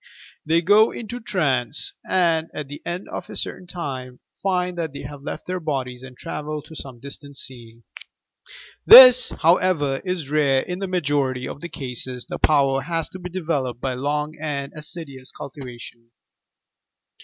They 0.47 0.63
go 0.63 0.89
into 0.89 1.19
trance 1.19 1.93
and, 2.03 2.49
at 2.55 2.67
the 2.67 2.81
end 2.87 3.07
of 3.09 3.29
a 3.29 3.35
certain 3.35 3.67
time, 3.67 4.19
find 4.41 4.75
that 4.79 4.93
they 4.93 5.03
have 5.03 5.21
left 5.21 5.45
their 5.45 5.59
bodies 5.59 6.01
and 6.01 6.17
travelled 6.17 6.65
to 6.65 6.75
some 6.75 6.99
distant 6.99 7.37
scene! 7.37 7.83
This, 8.83 9.29
however, 9.29 10.01
is 10.03 10.31
rare: 10.31 10.61
in 10.61 10.79
the 10.79 10.87
ma 10.87 11.01
jority 11.01 11.45
of 11.47 11.61
cases 11.71 12.25
the 12.25 12.39
power 12.39 12.81
has 12.81 13.09
to 13.09 13.19
be 13.19 13.29
developed 13.29 13.79
by 13.79 13.93
long 13.93 14.33
and 14.39 14.73
assiduous 14.75 15.31
cultivation. 15.31 16.09